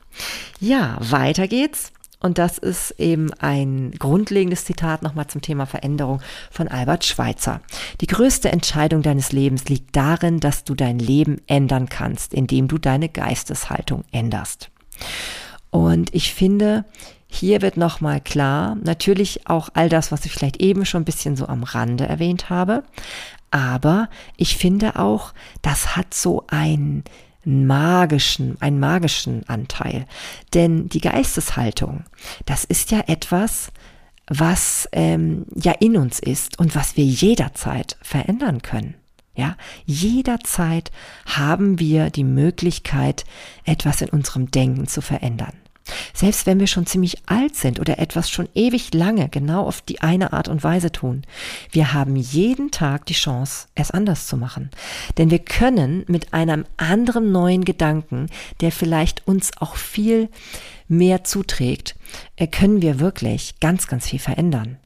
[0.59, 1.91] Ja, weiter geht's.
[2.21, 7.61] Und das ist eben ein grundlegendes Zitat nochmal zum Thema Veränderung von Albert Schweitzer.
[8.01, 12.77] Die größte Entscheidung deines Lebens liegt darin, dass du dein Leben ändern kannst, indem du
[12.77, 14.69] deine Geisteshaltung änderst.
[15.69, 16.83] Und ich finde,
[17.27, 21.37] hier wird nochmal klar, natürlich auch all das, was ich vielleicht eben schon ein bisschen
[21.37, 22.83] so am Rande erwähnt habe,
[23.51, 27.03] aber ich finde auch, das hat so ein
[27.43, 30.05] magischen, einen magischen Anteil.
[30.53, 32.03] Denn die Geisteshaltung,
[32.45, 33.71] das ist ja etwas,
[34.27, 38.95] was ähm, ja in uns ist und was wir jederzeit verändern können.
[39.35, 40.91] Ja, jederzeit
[41.25, 43.23] haben wir die Möglichkeit,
[43.63, 45.53] etwas in unserem Denken zu verändern.
[46.13, 50.01] Selbst wenn wir schon ziemlich alt sind oder etwas schon ewig lange genau auf die
[50.01, 51.23] eine Art und Weise tun,
[51.71, 54.69] wir haben jeden Tag die Chance, es anders zu machen.
[55.17, 58.27] Denn wir können mit einem anderen neuen Gedanken,
[58.61, 60.29] der vielleicht uns auch viel
[60.87, 61.95] mehr zuträgt,
[62.35, 64.77] äh, können wir wirklich ganz, ganz viel verändern.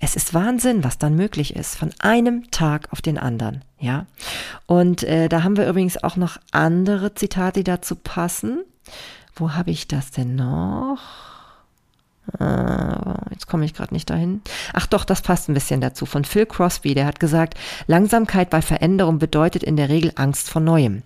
[0.00, 4.06] Es ist Wahnsinn, was dann möglich ist, von einem Tag auf den anderen, ja.
[4.66, 8.64] Und äh, da haben wir übrigens auch noch andere Zitate, die dazu passen.
[9.38, 10.98] Wo habe ich das denn noch?
[12.38, 14.42] Äh, jetzt komme ich gerade nicht dahin.
[14.72, 16.06] Ach doch, das passt ein bisschen dazu.
[16.06, 17.54] Von Phil Crosby, der hat gesagt,
[17.86, 21.04] Langsamkeit bei Veränderung bedeutet in der Regel Angst vor Neuem.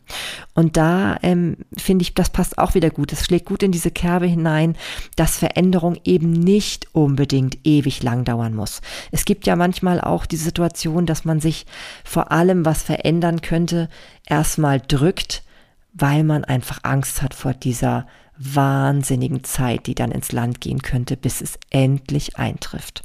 [0.55, 3.13] Und da ähm, finde ich, das passt auch wieder gut.
[3.13, 4.77] Es schlägt gut in diese Kerbe hinein,
[5.15, 8.81] dass Veränderung eben nicht unbedingt ewig lang dauern muss.
[9.13, 11.67] Es gibt ja manchmal auch die Situation, dass man sich
[12.03, 13.89] vor allem, was verändern könnte,
[14.27, 15.45] erstmal drückt
[15.93, 18.07] weil man einfach Angst hat vor dieser
[18.43, 23.03] wahnsinnigen Zeit, die dann ins Land gehen könnte, bis es endlich eintrifft.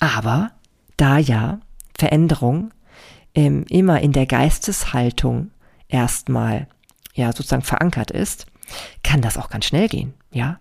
[0.00, 0.52] Aber
[0.96, 1.60] da ja
[1.96, 2.72] Veränderung
[3.34, 5.50] ähm, immer in der Geisteshaltung
[5.88, 6.68] erstmal
[7.14, 8.46] ja sozusagen verankert ist,
[9.02, 10.58] kann das auch ganz schnell gehen, ja.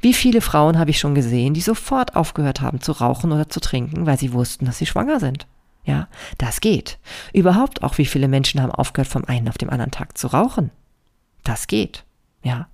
[0.00, 3.60] Wie viele Frauen habe ich schon gesehen, die sofort aufgehört haben zu rauchen oder zu
[3.60, 5.46] trinken, weil sie wussten, dass sie schwanger sind.
[5.84, 6.98] Ja, das geht.
[7.34, 10.70] Überhaupt auch, wie viele Menschen haben aufgehört, vom einen auf dem anderen Tag zu rauchen.
[11.44, 12.04] Das geht.
[12.48, 12.66] Ja.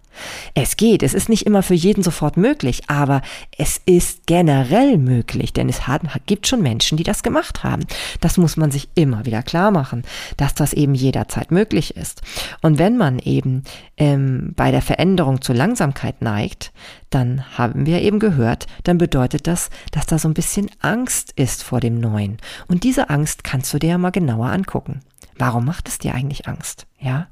[0.55, 3.21] Es geht, es ist nicht immer für jeden sofort möglich, aber
[3.59, 7.85] es ist generell möglich, denn es hat, gibt schon Menschen, die das gemacht haben.
[8.21, 10.05] Das muss man sich immer wieder klar machen,
[10.37, 12.23] dass das eben jederzeit möglich ist.
[12.63, 13.65] Und wenn man eben
[13.97, 16.73] ähm, bei der Veränderung zur Langsamkeit neigt,
[17.11, 21.65] dann haben wir eben gehört, dann bedeutet das, dass da so ein bisschen Angst ist
[21.65, 22.39] vor dem Neuen.
[22.69, 25.01] Und diese Angst kannst du dir ja mal genauer angucken.
[25.37, 26.87] Warum macht es dir eigentlich Angst?
[26.99, 27.27] Ja,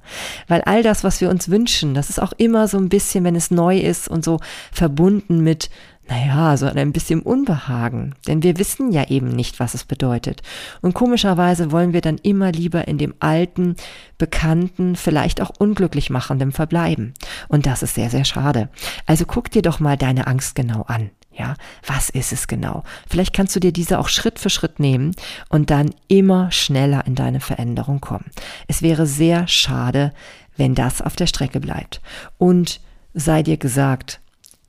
[0.49, 3.37] weil all das, was wir uns wünschen, das ist auch immer so ein bisschen, wenn
[3.37, 5.71] es neu ist und so verbunden mit,
[6.09, 8.15] naja, so ein bisschen Unbehagen.
[8.27, 10.43] Denn wir wissen ja eben nicht, was es bedeutet.
[10.81, 13.77] Und komischerweise wollen wir dann immer lieber in dem alten,
[14.19, 17.15] bekannten, vielleicht auch unglücklich machenden verbleiben.
[17.49, 18.69] Und das ist sehr, sehr schade.
[19.07, 21.11] Also guck dir doch mal deine Angst genau an.
[21.35, 21.55] Ja,
[21.87, 22.85] was ist es genau?
[23.09, 25.14] Vielleicht kannst du dir diese auch Schritt für Schritt nehmen
[25.49, 28.31] und dann immer schneller in deine Veränderung kommen.
[28.68, 30.12] Es wäre sehr schade,
[30.57, 32.03] wenn das auf der Strecke bleibt.
[32.37, 32.81] Und
[33.14, 34.21] sei dir gesagt,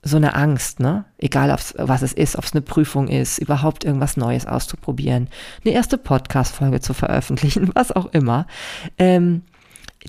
[0.04, 1.06] so eine Angst, ne?
[1.18, 5.30] Egal was es ist, ob es eine Prüfung ist, überhaupt irgendwas Neues auszuprobieren,
[5.64, 8.46] eine erste Podcast-Folge zu veröffentlichen, was auch immer,
[8.98, 9.44] ähm,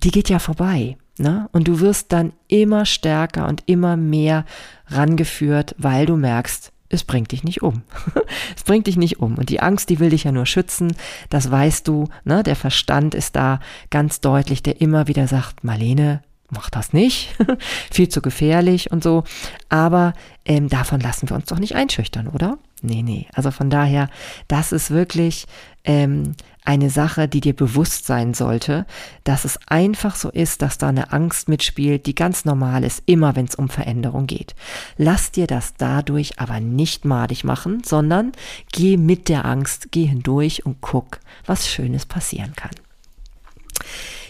[0.02, 0.96] die geht ja vorbei.
[1.18, 1.48] Ne?
[1.52, 4.44] Und du wirst dann immer stärker und immer mehr
[4.88, 7.82] rangeführt, weil du merkst, es bringt dich nicht um.
[8.56, 9.36] es bringt dich nicht um.
[9.36, 10.94] Und die Angst, die will dich ja nur schützen.
[11.30, 12.08] Das weißt du.
[12.24, 12.42] Ne?
[12.42, 17.34] Der Verstand ist da ganz deutlich, der immer wieder sagt, Marlene, mach das nicht.
[17.90, 19.24] Viel zu gefährlich und so.
[19.68, 22.58] Aber ähm, davon lassen wir uns doch nicht einschüchtern, oder?
[22.82, 23.26] Nee, nee.
[23.34, 24.08] Also von daher,
[24.48, 25.46] das ist wirklich
[25.84, 28.86] ähm, eine Sache, die dir bewusst sein sollte,
[29.22, 33.36] dass es einfach so ist, dass da eine Angst mitspielt, die ganz normal ist, immer
[33.36, 34.54] wenn es um Veränderung geht.
[34.96, 38.32] Lass dir das dadurch aber nicht madig machen, sondern
[38.72, 42.72] geh mit der Angst, geh hindurch und guck, was Schönes passieren kann.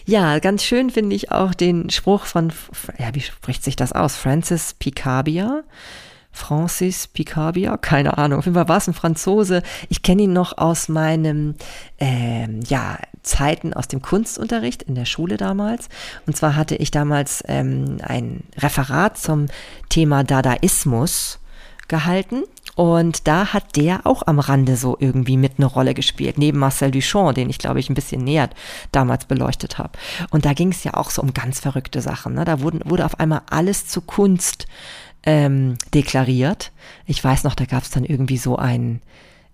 [0.05, 2.51] Ja, ganz schön finde ich auch den Spruch von,
[2.99, 4.15] ja, wie spricht sich das aus?
[4.17, 5.63] Francis Picabia.
[6.35, 9.63] Francis Picabia, keine Ahnung, auf jeden Fall war es ein Franzose.
[9.87, 11.55] Ich kenne ihn noch aus meinem,
[11.97, 15.87] ähm, ja, Zeiten aus dem Kunstunterricht in der Schule damals.
[16.27, 19.47] Und zwar hatte ich damals ähm, ein Referat zum
[19.89, 21.39] Thema Dadaismus
[21.87, 22.43] gehalten.
[22.75, 26.91] Und da hat der auch am Rande so irgendwie mit eine Rolle gespielt, neben Marcel
[26.91, 28.49] Duchamp, den ich glaube ich ein bisschen näher
[28.91, 29.91] damals beleuchtet habe.
[30.31, 32.33] Und da ging es ja auch so um ganz verrückte Sachen.
[32.33, 32.43] Ne?
[32.43, 34.67] Da wurden, wurde auf einmal alles zu Kunst
[35.25, 36.71] ähm, deklariert.
[37.05, 39.01] Ich weiß noch, da gab es dann irgendwie so ein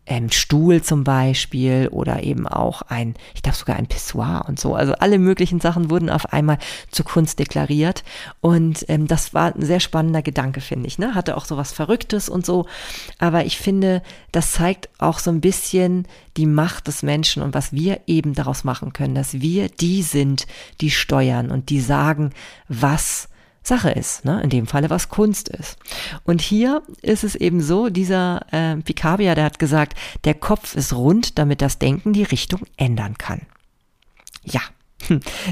[0.08, 4.76] ähm, Stuhl zum Beispiel oder eben auch ein, ich glaube sogar ein Pissoir und so.
[4.76, 6.58] Also alle möglichen Sachen wurden auf einmal
[6.90, 8.04] zur Kunst deklariert.
[8.42, 10.98] Und ähm, das war ein sehr spannender Gedanke, finde ich.
[10.98, 11.14] Ne?
[11.14, 12.66] Hatte auch so was Verrücktes und so.
[13.20, 17.72] Aber ich finde, das zeigt auch so ein bisschen die Macht des Menschen und was
[17.72, 20.48] wir eben daraus machen können, dass wir die sind,
[20.82, 22.32] die steuern und die sagen,
[22.68, 23.30] was
[23.64, 24.42] Sache ist, ne?
[24.42, 25.78] in dem Falle was Kunst ist.
[26.24, 30.94] Und hier ist es eben so, dieser äh, Picabia, der hat gesagt, der Kopf ist
[30.94, 33.42] rund, damit das Denken die Richtung ändern kann.
[34.44, 34.62] Ja,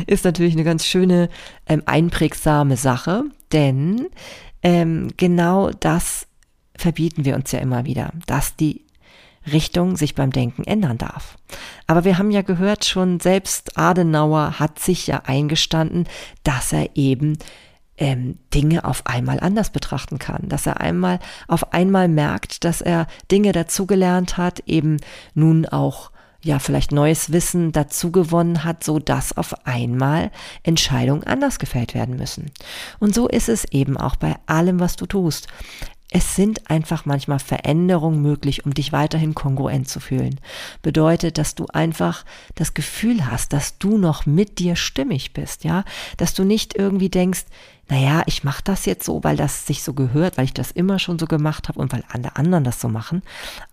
[0.07, 1.29] ist natürlich eine ganz schöne,
[1.67, 4.07] ähm, einprägsame Sache, denn
[4.63, 6.27] ähm, genau das
[6.75, 8.85] verbieten wir uns ja immer wieder, dass die
[9.51, 11.37] Richtung sich beim Denken ändern darf.
[11.87, 16.07] Aber wir haben ja gehört, schon selbst Adenauer hat sich ja eingestanden,
[16.43, 17.37] dass er eben
[17.99, 23.07] ähm, Dinge auf einmal anders betrachten kann, dass er einmal auf einmal merkt, dass er
[23.29, 24.97] Dinge dazugelernt hat, eben
[25.35, 30.31] nun auch ja vielleicht neues Wissen dazu gewonnen hat, so dass auf einmal
[30.63, 32.51] Entscheidungen anders gefällt werden müssen.
[32.99, 35.47] Und so ist es eben auch bei allem, was du tust.
[36.11, 40.39] Es sind einfach manchmal Veränderungen möglich, um dich weiterhin kongruent zu fühlen.
[40.81, 45.83] Bedeutet, dass du einfach das Gefühl hast, dass du noch mit dir stimmig bist, ja,
[46.17, 47.45] dass du nicht irgendwie denkst,
[47.89, 50.99] naja, ich mache das jetzt so, weil das sich so gehört, weil ich das immer
[50.99, 53.23] schon so gemacht habe und weil alle anderen das so machen.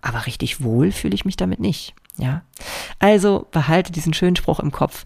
[0.00, 1.94] Aber richtig wohl fühle ich mich damit nicht.
[2.16, 2.42] Ja.
[2.98, 5.04] Also behalte diesen schönen Spruch im Kopf.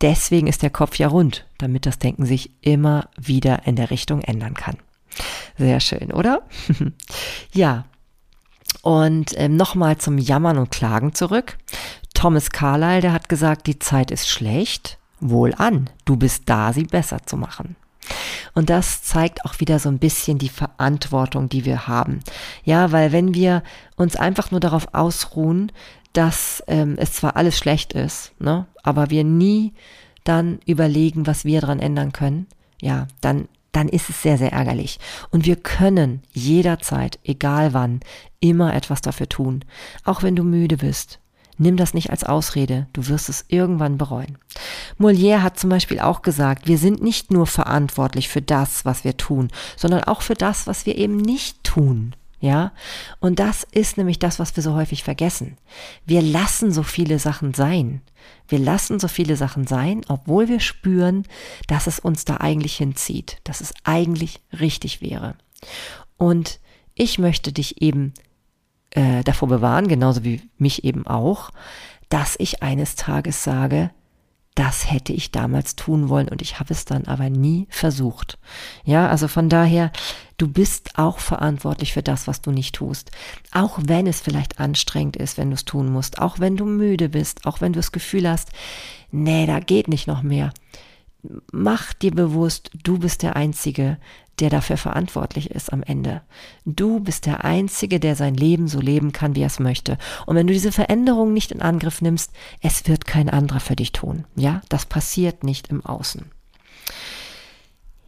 [0.00, 4.20] Deswegen ist der Kopf ja rund, damit das Denken sich immer wieder in der Richtung
[4.20, 4.76] ändern kann.
[5.58, 6.42] Sehr schön, oder?
[7.52, 7.84] ja.
[8.82, 11.58] Und ähm, nochmal zum Jammern und Klagen zurück.
[12.14, 16.84] Thomas Carlyle, der hat gesagt, die Zeit ist schlecht wohl an, du bist da, sie
[16.84, 17.76] besser zu machen.
[18.54, 22.20] Und das zeigt auch wieder so ein bisschen die Verantwortung, die wir haben.
[22.64, 23.62] Ja, weil wenn wir
[23.96, 25.72] uns einfach nur darauf ausruhen,
[26.12, 29.72] dass ähm, es zwar alles schlecht ist, ne, aber wir nie
[30.24, 32.46] dann überlegen, was wir daran ändern können,
[32.80, 35.00] ja, dann dann ist es sehr, sehr ärgerlich.
[35.30, 38.00] Und wir können jederzeit, egal wann,
[38.38, 39.64] immer etwas dafür tun.
[40.04, 41.18] Auch wenn du müde bist,
[41.58, 44.38] Nimm das nicht als Ausrede, du wirst es irgendwann bereuen.
[44.98, 49.16] Molière hat zum Beispiel auch gesagt, wir sind nicht nur verantwortlich für das, was wir
[49.16, 52.14] tun, sondern auch für das, was wir eben nicht tun.
[52.40, 52.72] Ja,
[53.20, 55.58] und das ist nämlich das, was wir so häufig vergessen.
[56.04, 58.02] Wir lassen so viele Sachen sein.
[58.48, 61.24] Wir lassen so viele Sachen sein, obwohl wir spüren,
[61.68, 65.36] dass es uns da eigentlich hinzieht, dass es eigentlich richtig wäre.
[66.16, 66.58] Und
[66.96, 68.12] ich möchte dich eben
[68.94, 71.50] äh, davor bewahren, genauso wie mich eben auch,
[72.08, 73.90] dass ich eines Tages sage,
[74.54, 78.38] das hätte ich damals tun wollen und ich habe es dann aber nie versucht.
[78.84, 79.90] Ja, also von daher,
[80.36, 83.12] du bist auch verantwortlich für das, was du nicht tust.
[83.50, 87.08] Auch wenn es vielleicht anstrengend ist, wenn du es tun musst, auch wenn du müde
[87.08, 88.50] bist, auch wenn du das Gefühl hast,
[89.10, 90.52] nee, da geht nicht noch mehr.
[91.52, 93.98] Mach dir bewusst, du bist der Einzige,
[94.40, 96.22] der dafür verantwortlich ist am Ende.
[96.64, 99.98] Du bist der Einzige, der sein Leben so leben kann, wie er es möchte.
[100.26, 103.92] Und wenn du diese Veränderung nicht in Angriff nimmst, es wird kein anderer für dich
[103.92, 104.24] tun.
[104.34, 106.24] Ja, das passiert nicht im Außen.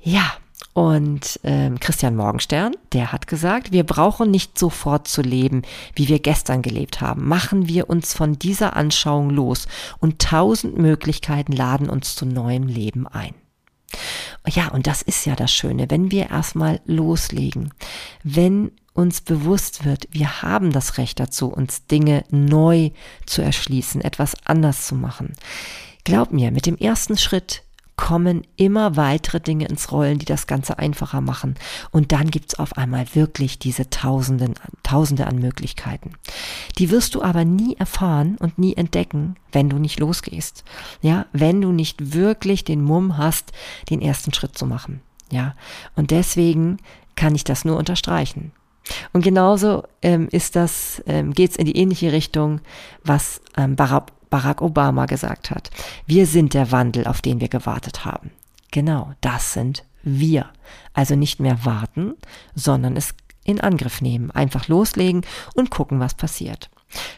[0.03, 0.33] Ja,
[0.75, 5.63] und ähm, Christian Morgenstern, der hat gesagt, wir brauchen nicht sofort zu leben,
[5.95, 7.27] wie wir gestern gelebt haben.
[7.27, 9.69] Machen wir uns von dieser Anschauung los
[10.01, 13.35] und tausend Möglichkeiten laden uns zu neuem Leben ein.
[14.49, 17.73] Ja, und das ist ja das Schöne, wenn wir erstmal loslegen,
[18.25, 22.91] wenn uns bewusst wird, wir haben das Recht dazu, uns Dinge neu
[23.27, 25.35] zu erschließen, etwas anders zu machen.
[26.05, 27.64] Glaub mir, mit dem ersten Schritt
[27.97, 31.55] kommen immer weitere Dinge ins Rollen, die das Ganze einfacher machen.
[31.91, 36.13] Und dann gibt's auf einmal wirklich diese Tausenden, Tausende an Möglichkeiten.
[36.79, 40.65] Die wirst du aber nie erfahren und nie entdecken, wenn du nicht losgehst.
[41.03, 43.53] Ja, wenn du nicht wirklich den Mumm hast,
[43.91, 45.01] den ersten Schritt zu machen.
[45.31, 45.55] Ja,
[45.97, 46.79] und deswegen
[47.17, 48.53] kann ich das nur unterstreichen.
[49.13, 52.61] Und genauso ähm, ist das, ähm, geht's in die ähnliche Richtung,
[53.03, 55.71] was ähm, Barack Barack Obama gesagt hat.
[56.07, 58.33] Wir sind der Wandel, auf den wir gewartet haben.
[58.73, 60.51] Genau, das sind wir.
[60.93, 62.15] Also nicht mehr warten,
[62.57, 66.69] sondern es in Angriff nehmen, einfach loslegen und gucken, was passiert.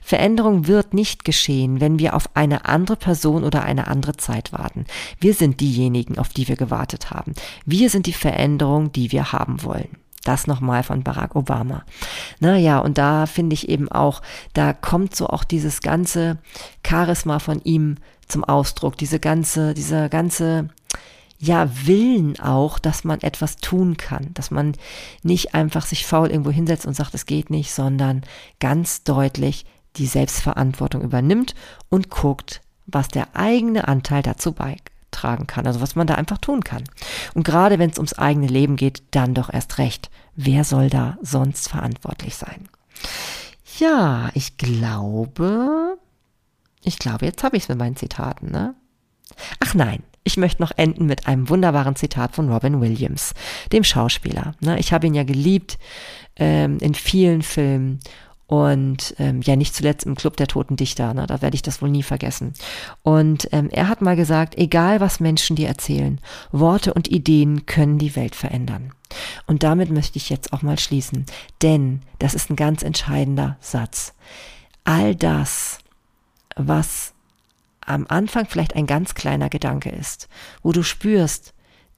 [0.03, 4.85] Veränderung wird nicht geschehen, wenn wir auf eine andere Person oder eine andere Zeit warten.
[5.19, 7.33] Wir sind diejenigen, auf die wir gewartet haben.
[7.65, 9.97] Wir sind die Veränderung, die wir haben wollen.
[10.27, 11.85] Das nochmal von Barack Obama.
[12.41, 14.23] Naja, und da finde ich eben auch,
[14.55, 16.39] da kommt so auch dieses ganze
[16.85, 20.69] Charisma von ihm zum Ausdruck, diese ganze, dieser ganze,
[21.39, 24.73] ja, Willen auch, dass man etwas tun kann, dass man
[25.23, 28.23] nicht einfach sich faul irgendwo hinsetzt und sagt, es geht nicht, sondern
[28.59, 31.55] ganz deutlich die Selbstverantwortung übernimmt
[31.89, 36.39] und guckt, was der eigene Anteil dazu beiträgt tragen kann, also was man da einfach
[36.39, 36.85] tun kann.
[37.35, 40.11] Und gerade wenn es ums eigene Leben geht, dann doch erst recht.
[40.35, 42.69] Wer soll da sonst verantwortlich sein?
[43.79, 45.99] Ja, ich glaube,
[46.83, 48.75] ich glaube, jetzt habe ich es mit meinen Zitaten, ne?
[49.61, 53.33] Ach nein, ich möchte noch enden mit einem wunderbaren Zitat von Robin Williams,
[53.73, 54.55] dem Schauspieler.
[54.61, 54.79] Ne?
[54.79, 55.79] Ich habe ihn ja geliebt
[56.37, 58.01] ähm, in vielen Filmen
[58.47, 61.83] und ähm, ja nicht zuletzt im Club der toten Dichter, ne, da werde ich das
[61.83, 62.55] wohl nie vergessen.
[63.03, 66.21] Und ähm, er hat mal gesagt, egal was Menschen dir erzählen,
[66.53, 68.93] Worte und Ideen können die Welt verändern.
[69.47, 71.27] Und damit möchte ich jetzt auch mal schließen,
[71.63, 74.15] denn das ist ein ganz entscheidender Satz.
[74.85, 75.79] All das,
[76.55, 77.15] was
[77.81, 80.29] am Anfang vielleicht ein ganz kleiner Gedanke ist,
[80.63, 81.53] wo du spürst,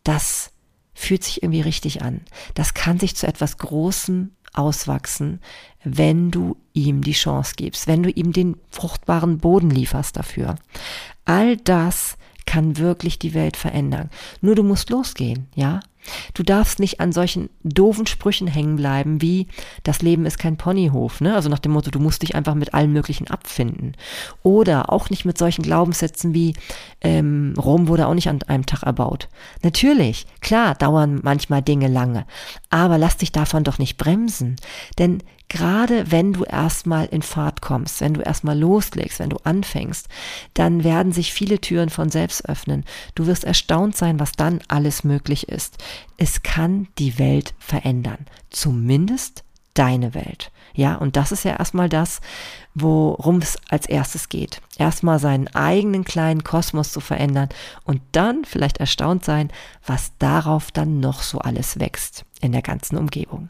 [0.05, 0.51] das
[0.95, 2.23] fühlt sich irgendwie richtig an,
[2.55, 5.41] das kann sich zu etwas Großem auswachsen,
[5.85, 10.57] wenn du ihm die Chance gibst, wenn du ihm den fruchtbaren Boden lieferst dafür.
[11.25, 12.17] All das
[12.47, 14.11] kann wirklich die Welt verändern.
[14.41, 15.81] Nur du musst losgehen, ja?
[16.35, 19.47] Du darfst nicht an solchen doofen Sprüchen hängen bleiben, wie
[19.83, 21.35] das Leben ist kein Ponyhof, ne?
[21.35, 23.95] Also nach dem Motto, du musst dich einfach mit allem Möglichen abfinden.
[24.43, 26.55] Oder auch nicht mit solchen Glaubenssätzen wie
[27.01, 29.29] ähm, Rom wurde auch nicht an einem Tag erbaut.
[29.63, 32.27] Natürlich, klar, dauern manchmal Dinge lange,
[32.71, 34.57] aber lass dich davon doch nicht bremsen.
[34.99, 40.09] Denn gerade wenn du erstmal in Fahrt kommst, wenn du erstmal loslegst, wenn du anfängst,
[40.55, 42.85] dann werden sich viele Türen von selbst öffnen.
[43.15, 45.79] Du wirst erstaunt sein, was dann alles möglich ist.
[46.17, 48.27] Es kann die Welt verändern.
[48.51, 49.45] Zumindest
[49.75, 50.51] deine Welt.
[50.75, 52.21] Ja, und das ist ja erstmal das,
[52.81, 54.61] worum es als erstes geht.
[54.79, 57.49] Erstmal seinen eigenen kleinen Kosmos zu verändern
[57.85, 59.51] und dann vielleicht erstaunt sein,
[59.87, 63.49] was darauf dann noch so alles wächst in der ganzen Umgebung.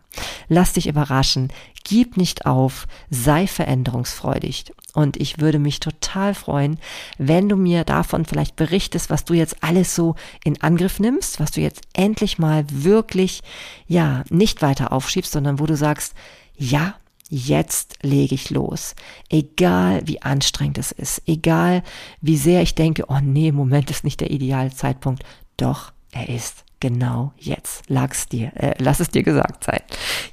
[0.49, 1.53] Lass dich überraschen,
[1.85, 4.73] gib nicht auf, sei veränderungsfreudig.
[4.95, 6.79] Und ich würde mich total freuen,
[7.19, 10.15] wenn du mir davon vielleicht berichtest, was du jetzt alles so
[10.45, 13.43] in Angriff nimmst, was du jetzt endlich mal wirklich,
[13.87, 16.15] ja, nicht weiter aufschiebst, sondern wo du sagst,
[16.57, 16.95] ja,
[17.29, 18.95] jetzt lege ich los.
[19.29, 21.83] Egal wie anstrengend es ist, egal
[22.21, 25.23] wie sehr ich denke, oh nee, Moment ist nicht der ideale Zeitpunkt.
[25.57, 27.89] Doch, er ist genau jetzt.
[27.89, 29.81] Lag's dir, äh, lass es dir gesagt sein.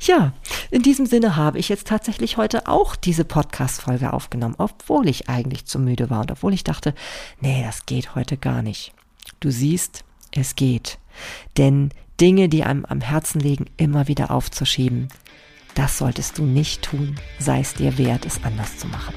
[0.01, 0.33] Ja,
[0.71, 5.65] in diesem Sinne habe ich jetzt tatsächlich heute auch diese Podcast-Folge aufgenommen, obwohl ich eigentlich
[5.65, 6.93] zu müde war und obwohl ich dachte,
[7.39, 8.93] nee, das geht heute gar nicht.
[9.39, 10.99] Du siehst, es geht.
[11.57, 11.91] Denn
[12.21, 15.09] Dinge, die einem am Herzen liegen, immer wieder aufzuschieben,
[15.75, 19.13] das solltest du nicht tun, sei es dir wert, es anders zu machen.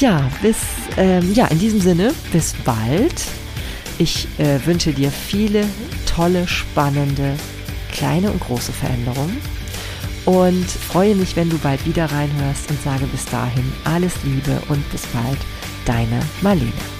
[0.00, 0.56] Ja, bis,
[0.96, 3.22] ähm, ja, in diesem Sinne, bis bald.
[3.98, 5.64] Ich äh, wünsche dir viele
[6.06, 7.34] tolle, spannende,
[7.92, 9.38] kleine und große Veränderungen
[10.24, 14.88] und freue mich, wenn du bald wieder reinhörst und sage bis dahin alles Liebe und
[14.90, 15.38] bis bald,
[15.84, 16.97] deine Marlene.